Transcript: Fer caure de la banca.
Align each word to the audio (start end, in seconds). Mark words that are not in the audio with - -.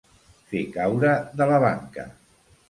Fer 0.53 0.61
caure 0.77 1.11
de 1.43 1.49
la 1.53 1.61
banca. 1.65 2.09